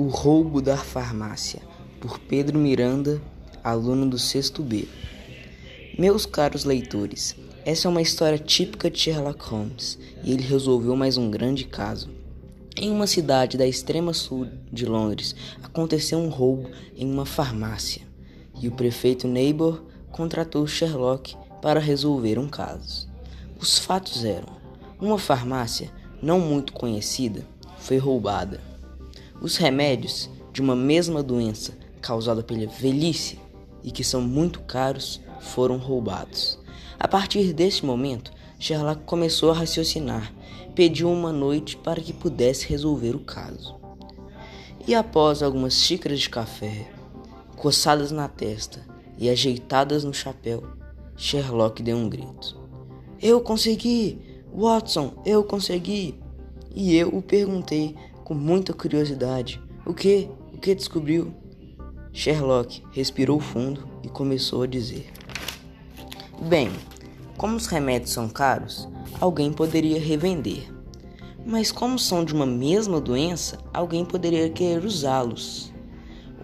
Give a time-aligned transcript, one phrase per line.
[0.00, 1.60] O Roubo da Farmácia,
[2.00, 3.20] por Pedro Miranda,
[3.62, 4.88] aluno do sexto B.
[5.98, 7.36] Meus caros leitores,
[7.66, 12.08] essa é uma história típica de Sherlock Holmes e ele resolveu mais um grande caso.
[12.74, 18.00] Em uma cidade da extrema sul de Londres, aconteceu um roubo em uma farmácia
[18.58, 23.06] e o prefeito Neighbor contratou Sherlock para resolver um caso.
[23.60, 24.48] Os fatos eram:
[24.98, 25.90] uma farmácia
[26.22, 28.70] não muito conhecida foi roubada
[29.40, 33.38] os remédios de uma mesma doença causada pela velhice
[33.82, 36.58] e que são muito caros foram roubados.
[36.98, 40.34] A partir deste momento, Sherlock começou a raciocinar,
[40.74, 43.80] pediu uma noite para que pudesse resolver o caso.
[44.86, 46.90] E após algumas xícaras de café,
[47.56, 48.84] coçadas na testa
[49.18, 50.62] e ajeitadas no chapéu,
[51.16, 52.58] Sherlock deu um grito.
[53.20, 54.18] Eu consegui!
[54.52, 56.18] Watson, eu consegui!
[56.74, 57.94] E eu o perguntei
[58.30, 59.60] com muita curiosidade.
[59.84, 60.30] O que?
[60.54, 61.34] O que descobriu?
[62.12, 65.10] Sherlock respirou fundo e começou a dizer:
[66.42, 66.70] Bem,
[67.36, 68.88] como os remédios são caros,
[69.20, 70.72] alguém poderia revender.
[71.44, 75.72] Mas como são de uma mesma doença, alguém poderia querer usá-los.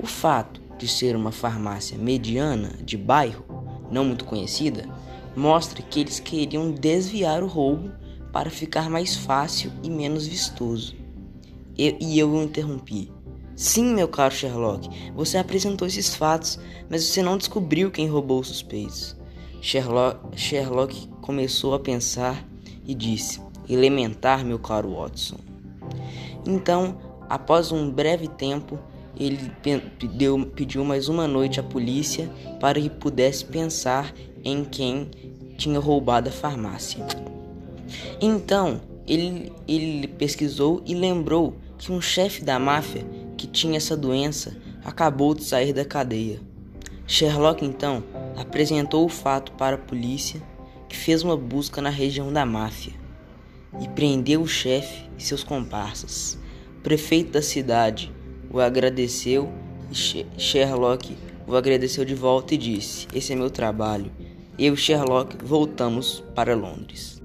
[0.03, 3.45] O fato de ser uma farmácia mediana de bairro,
[3.93, 4.89] não muito conhecida,
[5.37, 7.93] mostra que eles queriam desviar o roubo
[8.33, 11.06] para ficar mais fácil e menos vistoso.
[11.77, 13.11] E, e eu o interrompi.
[13.55, 16.59] Sim, meu caro Sherlock, você apresentou esses fatos,
[16.91, 19.17] mas você não descobriu quem roubou os suspeitos.
[19.63, 22.47] Sherlock, Sherlock começou a pensar
[22.87, 25.39] e disse: Elementar, meu caro Watson.
[26.47, 28.79] Então, após um breve tempo,
[29.19, 29.51] ele
[30.55, 32.31] pediu mais uma noite à polícia
[32.61, 35.11] para que pudesse pensar em quem
[35.57, 37.05] tinha roubado a farmácia.
[38.21, 43.05] Então, ele, ele pesquisou e lembrou que um chefe da máfia
[43.37, 46.41] que tinha essa doença acabou de sair da cadeia.
[47.07, 48.03] Sherlock então
[48.37, 50.43] apresentou o fato para a polícia,
[50.89, 52.93] que fez uma busca na região da máfia
[53.81, 56.39] e prendeu o chefe e seus comparsas.
[56.79, 58.13] O prefeito da cidade
[58.51, 59.53] o agradeceu
[59.91, 59.95] e
[60.41, 64.11] Sherlock o agradeceu de volta e disse: Esse é meu trabalho.
[64.59, 67.23] Eu e Sherlock voltamos para Londres.